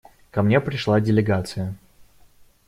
[0.31, 1.75] Ко мне пришла делегация.